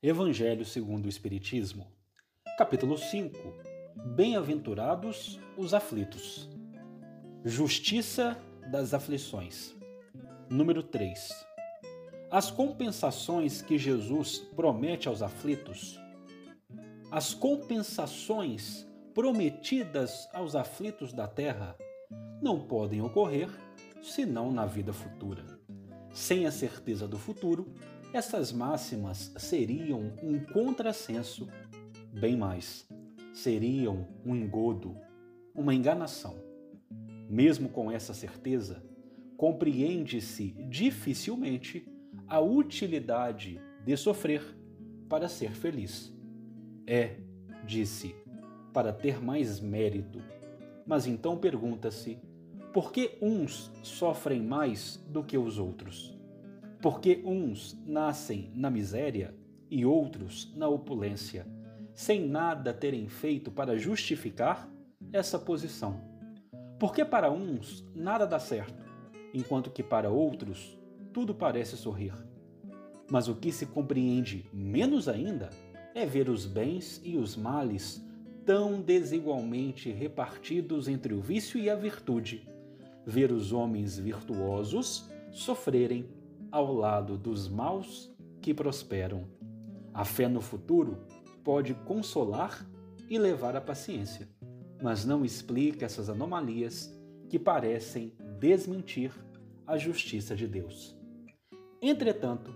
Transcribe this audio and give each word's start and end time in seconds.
Evangelho 0.00 0.64
segundo 0.64 1.06
o 1.06 1.08
Espiritismo, 1.08 1.84
capítulo 2.56 2.96
5 2.96 3.36
Bem-aventurados 4.14 5.40
os 5.56 5.74
aflitos. 5.74 6.48
Justiça 7.44 8.38
das 8.70 8.94
aflições. 8.94 9.74
Número 10.48 10.84
3. 10.84 11.28
As 12.30 12.48
compensações 12.48 13.60
que 13.60 13.76
Jesus 13.76 14.38
promete 14.54 15.08
aos 15.08 15.20
aflitos. 15.20 15.98
As 17.10 17.34
compensações 17.34 18.88
prometidas 19.12 20.28
aos 20.32 20.54
aflitos 20.54 21.12
da 21.12 21.26
terra 21.26 21.76
não 22.40 22.60
podem 22.60 23.02
ocorrer 23.02 23.50
senão 24.00 24.52
na 24.52 24.64
vida 24.64 24.92
futura. 24.92 25.44
Sem 26.12 26.46
a 26.46 26.52
certeza 26.52 27.08
do 27.08 27.18
futuro, 27.18 27.74
essas 28.12 28.52
máximas 28.52 29.32
seriam 29.36 30.12
um 30.22 30.38
contrassenso, 30.40 31.48
bem 32.12 32.36
mais, 32.36 32.88
seriam 33.32 34.06
um 34.24 34.34
engodo, 34.34 34.96
uma 35.54 35.74
enganação. 35.74 36.36
Mesmo 37.28 37.68
com 37.68 37.90
essa 37.90 38.14
certeza, 38.14 38.82
compreende-se 39.36 40.54
dificilmente 40.68 41.86
a 42.26 42.40
utilidade 42.40 43.60
de 43.84 43.96
sofrer 43.96 44.42
para 45.08 45.28
ser 45.28 45.52
feliz. 45.52 46.12
É, 46.86 47.16
disse, 47.64 48.14
para 48.72 48.92
ter 48.92 49.22
mais 49.22 49.60
mérito. 49.60 50.22
Mas 50.86 51.06
então 51.06 51.36
pergunta-se: 51.36 52.18
por 52.72 52.90
que 52.90 53.18
uns 53.20 53.70
sofrem 53.82 54.42
mais 54.42 54.96
do 55.08 55.22
que 55.22 55.36
os 55.36 55.58
outros? 55.58 56.17
Porque 56.80 57.22
uns 57.24 57.76
nascem 57.84 58.52
na 58.54 58.70
miséria 58.70 59.34
e 59.70 59.84
outros 59.84 60.52
na 60.56 60.68
opulência, 60.68 61.46
sem 61.92 62.28
nada 62.28 62.72
terem 62.72 63.08
feito 63.08 63.50
para 63.50 63.76
justificar 63.76 64.70
essa 65.12 65.38
posição. 65.38 66.00
Porque 66.78 67.04
para 67.04 67.30
uns 67.30 67.84
nada 67.94 68.26
dá 68.26 68.38
certo, 68.38 68.84
enquanto 69.34 69.70
que 69.70 69.82
para 69.82 70.08
outros 70.08 70.78
tudo 71.12 71.34
parece 71.34 71.76
sorrir. 71.76 72.14
Mas 73.10 73.26
o 73.26 73.34
que 73.34 73.50
se 73.50 73.66
compreende 73.66 74.48
menos 74.52 75.08
ainda 75.08 75.50
é 75.94 76.06
ver 76.06 76.28
os 76.28 76.46
bens 76.46 77.00
e 77.04 77.16
os 77.16 77.36
males 77.36 78.04
tão 78.44 78.80
desigualmente 78.80 79.90
repartidos 79.90 80.86
entre 80.86 81.12
o 81.12 81.20
vício 81.20 81.58
e 81.58 81.68
a 81.68 81.74
virtude, 81.74 82.48
ver 83.04 83.32
os 83.32 83.52
homens 83.52 83.98
virtuosos 83.98 85.10
sofrerem 85.30 86.06
ao 86.50 86.72
lado 86.72 87.16
dos 87.16 87.48
maus 87.48 88.10
que 88.40 88.54
prosperam. 88.54 89.26
A 89.92 90.04
fé 90.04 90.28
no 90.28 90.40
futuro 90.40 90.98
pode 91.44 91.74
consolar 91.74 92.66
e 93.08 93.18
levar 93.18 93.56
à 93.56 93.60
paciência, 93.60 94.28
mas 94.82 95.04
não 95.04 95.24
explica 95.24 95.86
essas 95.86 96.08
anomalias 96.08 96.94
que 97.28 97.38
parecem 97.38 98.12
desmentir 98.38 99.12
a 99.66 99.76
justiça 99.76 100.34
de 100.36 100.46
Deus. 100.46 100.96
Entretanto, 101.80 102.54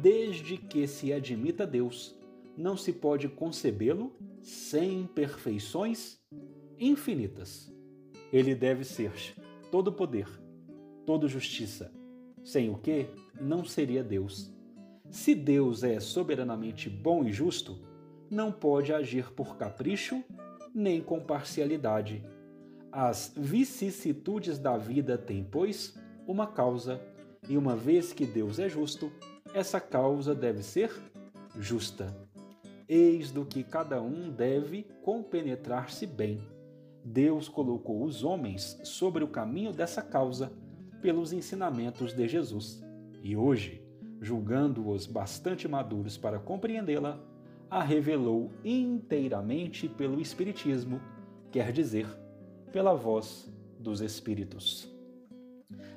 desde 0.00 0.56
que 0.56 0.86
se 0.86 1.12
admita 1.12 1.66
Deus, 1.66 2.18
não 2.56 2.76
se 2.76 2.92
pode 2.92 3.28
concebê-lo 3.28 4.12
sem 4.42 5.06
perfeições 5.06 6.18
infinitas. 6.78 7.72
Ele 8.32 8.54
deve 8.54 8.84
ser 8.84 9.12
todo 9.70 9.92
poder, 9.92 10.28
toda 11.06 11.28
justiça, 11.28 11.92
sem 12.48 12.70
o 12.70 12.78
que 12.78 13.10
não 13.38 13.62
seria 13.62 14.02
Deus. 14.02 14.50
Se 15.10 15.34
Deus 15.34 15.84
é 15.84 16.00
soberanamente 16.00 16.88
bom 16.88 17.22
e 17.24 17.30
justo, 17.30 17.78
não 18.30 18.50
pode 18.50 18.90
agir 18.90 19.30
por 19.32 19.58
capricho 19.58 20.24
nem 20.74 21.02
com 21.02 21.20
parcialidade. 21.20 22.24
As 22.90 23.34
vicissitudes 23.36 24.58
da 24.58 24.78
vida 24.78 25.18
têm, 25.18 25.44
pois, 25.44 25.94
uma 26.26 26.46
causa, 26.46 26.98
e 27.46 27.56
uma 27.56 27.76
vez 27.76 28.14
que 28.14 28.24
Deus 28.24 28.58
é 28.58 28.68
justo, 28.68 29.12
essa 29.52 29.78
causa 29.78 30.34
deve 30.34 30.62
ser 30.62 30.90
justa. 31.58 32.16
Eis 32.88 33.30
do 33.30 33.44
que 33.44 33.62
cada 33.62 34.00
um 34.00 34.30
deve 34.30 34.84
compenetrar-se 35.02 36.06
bem. 36.06 36.40
Deus 37.04 37.46
colocou 37.46 38.02
os 38.02 38.24
homens 38.24 38.80
sobre 38.84 39.22
o 39.22 39.28
caminho 39.28 39.72
dessa 39.72 40.00
causa 40.00 40.50
pelos 41.00 41.32
ensinamentos 41.32 42.12
de 42.12 42.26
Jesus. 42.26 42.82
E 43.22 43.36
hoje, 43.36 43.82
julgando-os 44.20 45.06
bastante 45.06 45.68
maduros 45.68 46.16
para 46.16 46.38
compreendê-la, 46.38 47.20
a 47.70 47.82
revelou 47.82 48.50
inteiramente 48.64 49.88
pelo 49.88 50.20
Espiritismo, 50.20 51.00
quer 51.50 51.72
dizer, 51.72 52.06
pela 52.72 52.94
voz 52.94 53.52
dos 53.78 54.00
Espíritos. 54.00 54.88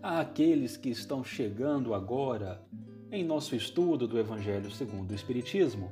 Àqueles 0.04 0.76
que 0.78 0.90
estão 0.90 1.24
chegando 1.24 1.94
agora 1.94 2.62
em 3.12 3.24
nosso 3.24 3.56
estudo 3.56 4.08
do 4.08 4.20
Evangelho 4.20 4.72
segundo 4.72 5.12
o 5.12 5.16
Espiritismo, 5.16 5.90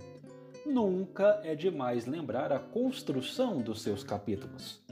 nunca 0.66 1.42
é 1.44 1.56
demais 1.56 2.06
lembrar 2.06 2.52
a 2.52 2.60
construção 2.60 3.62
dos 3.62 3.82
seus 3.82 4.04
capítulos. 4.04 4.84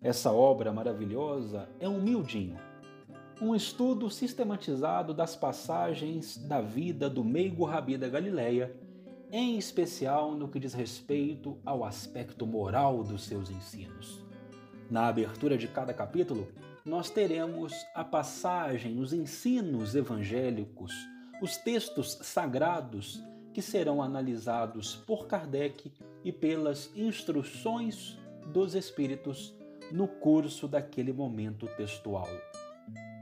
Essa 0.00 0.32
obra 0.32 0.72
maravilhosa 0.72 1.68
é 1.80 1.88
um 1.88 2.00
miudinho, 2.00 2.56
um 3.40 3.54
estudo 3.54 4.10
sistematizado 4.10 5.14
das 5.14 5.36
passagens 5.36 6.36
da 6.36 6.60
vida 6.60 7.08
do 7.08 7.22
meigo 7.22 7.64
Rabi 7.64 7.96
da 7.96 8.08
Galileia, 8.08 8.74
em 9.30 9.56
especial 9.56 10.32
no 10.32 10.48
que 10.48 10.58
diz 10.58 10.74
respeito 10.74 11.56
ao 11.64 11.84
aspecto 11.84 12.46
moral 12.46 13.04
dos 13.04 13.24
seus 13.24 13.50
ensinos. 13.50 14.24
Na 14.90 15.06
abertura 15.06 15.56
de 15.56 15.68
cada 15.68 15.94
capítulo, 15.94 16.48
nós 16.84 17.10
teremos 17.10 17.72
a 17.94 18.02
passagem, 18.02 18.98
os 18.98 19.12
ensinos 19.12 19.94
evangélicos, 19.94 20.92
os 21.40 21.56
textos 21.58 22.18
sagrados 22.22 23.22
que 23.52 23.62
serão 23.62 24.02
analisados 24.02 24.96
por 25.06 25.26
Kardec 25.26 25.92
e 26.24 26.32
pelas 26.32 26.90
instruções 26.96 28.18
dos 28.46 28.74
Espíritos 28.74 29.54
no 29.92 30.08
curso 30.08 30.66
daquele 30.66 31.12
momento 31.12 31.66
textual. 31.76 32.28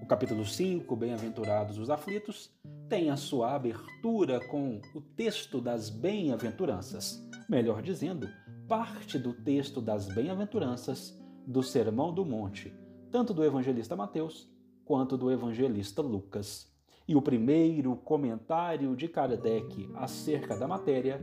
O 0.06 0.08
capítulo 0.08 0.46
5, 0.46 0.94
Bem-aventurados 0.94 1.78
os 1.78 1.90
aflitos, 1.90 2.48
tem 2.88 3.10
a 3.10 3.16
sua 3.16 3.56
abertura 3.56 4.38
com 4.46 4.80
o 4.94 5.00
texto 5.00 5.60
das 5.60 5.90
bem-aventuranças, 5.90 7.20
melhor 7.48 7.82
dizendo, 7.82 8.28
parte 8.68 9.18
do 9.18 9.32
texto 9.32 9.80
das 9.80 10.06
bem-aventuranças 10.06 11.20
do 11.44 11.60
Sermão 11.60 12.14
do 12.14 12.24
Monte, 12.24 12.72
tanto 13.10 13.34
do 13.34 13.42
evangelista 13.42 13.96
Mateus 13.96 14.48
quanto 14.84 15.18
do 15.18 15.28
evangelista 15.28 16.02
Lucas. 16.02 16.72
E 17.08 17.16
o 17.16 17.20
primeiro 17.20 17.96
comentário 17.96 18.94
de 18.94 19.08
Kardec 19.08 19.90
acerca 19.96 20.56
da 20.56 20.68
matéria 20.68 21.20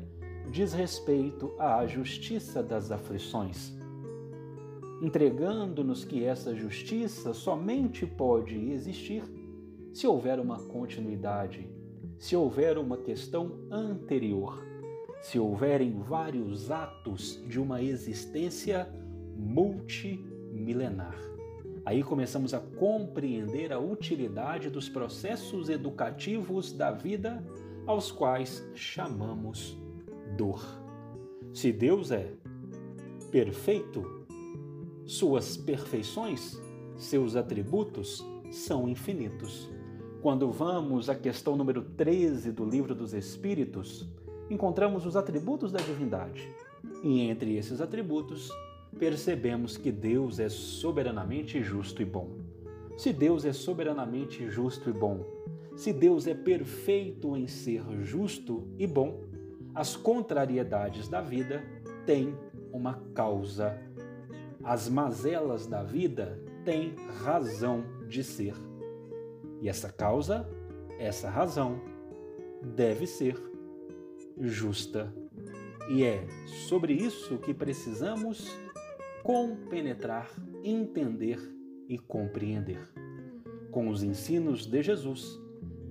diz 0.51 0.73
respeito 0.73 1.55
à 1.57 1.87
justiça 1.87 2.61
das 2.61 2.91
aflições 2.91 3.81
entregando-nos 5.03 6.05
que 6.05 6.23
essa 6.23 6.55
justiça 6.55 7.33
somente 7.33 8.05
pode 8.05 8.57
existir 8.71 9.21
se 9.93 10.07
houver 10.07 10.39
uma 10.39 10.57
continuidade, 10.63 11.69
se 12.17 12.37
houver 12.37 12.77
uma 12.77 12.95
questão 12.95 13.67
anterior, 13.69 14.65
se 15.21 15.37
houverem 15.37 15.99
vários 15.99 16.71
atos 16.71 17.43
de 17.49 17.59
uma 17.59 17.81
existência 17.81 18.87
multimilenar. 19.35 21.19
Aí 21.85 22.01
começamos 22.01 22.53
a 22.53 22.61
compreender 22.61 23.73
a 23.73 23.79
utilidade 23.79 24.69
dos 24.69 24.87
processos 24.87 25.67
educativos 25.67 26.71
da 26.71 26.91
vida 26.91 27.43
aos 27.85 28.09
quais 28.09 28.65
chamamos 28.73 29.77
dor. 30.37 30.63
Se 31.53 31.73
Deus 31.73 32.09
é 32.09 32.31
perfeito, 33.29 34.22
suas 35.05 35.57
perfeições, 35.57 36.59
seus 36.95 37.35
atributos, 37.35 38.25
são 38.51 38.87
infinitos. 38.87 39.69
Quando 40.21 40.51
vamos 40.51 41.09
à 41.09 41.15
questão 41.15 41.55
número 41.55 41.81
13 41.81 42.51
do 42.51 42.63
Livro 42.63 42.95
dos 42.95 43.13
Espíritos, 43.13 44.07
encontramos 44.49 45.05
os 45.05 45.15
atributos 45.15 45.71
da 45.71 45.79
divindade. 45.79 46.49
E 47.03 47.21
entre 47.21 47.57
esses 47.57 47.81
atributos, 47.81 48.49
percebemos 48.97 49.75
que 49.75 49.91
Deus 49.91 50.39
é 50.39 50.47
soberanamente 50.47 51.61
justo 51.61 52.01
e 52.01 52.05
bom. 52.05 52.37
Se 52.95 53.11
Deus 53.11 53.43
é 53.43 53.51
soberanamente 53.51 54.49
justo 54.49 54.89
e 54.89 54.93
bom, 54.93 55.25
se 55.75 55.91
Deus 55.91 56.27
é 56.27 56.35
perfeito 56.35 57.35
em 57.35 57.47
ser 57.47 57.83
justo 58.03 58.67
e 58.77 58.85
bom, 58.85 59.23
as 59.73 59.95
contrariedades 59.95 61.07
da 61.07 61.19
vida 61.19 61.63
têm 62.05 62.35
uma 62.71 62.93
causa 63.15 63.79
as 64.63 64.87
mazelas 64.87 65.67
da 65.67 65.83
vida 65.83 66.39
têm 66.63 66.95
razão 67.23 67.83
de 68.07 68.23
ser. 68.23 68.55
E 69.61 69.69
essa 69.69 69.91
causa, 69.91 70.47
essa 70.97 71.29
razão, 71.29 71.81
deve 72.75 73.05
ser 73.05 73.37
justa. 74.39 75.13
E 75.89 76.03
é 76.03 76.25
sobre 76.67 76.93
isso 76.93 77.37
que 77.37 77.53
precisamos 77.53 78.49
compenetrar, 79.21 80.31
entender 80.63 81.39
e 81.89 81.97
compreender. 81.97 82.89
Com 83.71 83.89
os 83.89 84.03
ensinos 84.03 84.65
de 84.65 84.81
Jesus, 84.81 85.39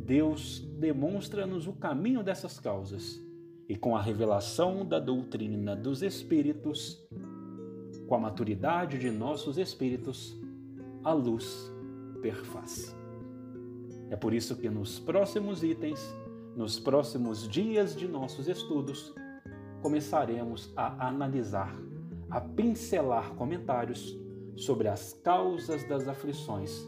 Deus 0.05 0.61
demonstra-nos 0.79 1.67
o 1.67 1.73
caminho 1.73 2.23
dessas 2.23 2.59
causas 2.59 3.21
e 3.69 3.77
com 3.77 3.97
a 3.97 4.03
revelação 4.03 4.85
da 4.85 4.99
doutrina 4.99 5.75
dos 5.75 6.03
Espíritos, 6.03 7.03
com 8.07 8.15
a 8.15 8.19
maturidade 8.19 8.99
de 8.99 9.11
nossos 9.11 9.59
espíritos, 9.59 10.37
a 11.05 11.13
luz 11.13 11.71
perfaz. 12.21 12.95
É 14.11 14.17
por 14.17 14.35
isso 14.35 14.57
que 14.57 14.69
nos 14.69 14.99
próximos 14.99 15.63
itens, 15.63 16.01
nos 16.55 16.79
próximos 16.79 17.49
dias 17.49 17.97
de 17.97 18.07
nossos 18.07 18.47
estudos, 18.47 19.15
começaremos 19.81 20.73
a 20.77 21.09
analisar, 21.09 21.75
a 22.31 22.41
pincelar 22.41 23.35
comentários 23.35 24.17
sobre 24.57 24.89
as 24.89 25.13
causas 25.25 25.83
das 25.89 26.07
aflições, 26.07 26.87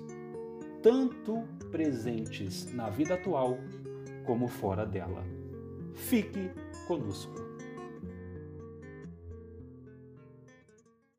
tanto 0.82 1.42
presentes 1.70 2.72
na 2.72 2.90
vida 2.90 3.14
atual 3.14 3.58
como 4.26 4.46
fora 4.46 4.84
dela. 4.84 5.24
Fique 5.94 6.50
conosco. 6.86 7.53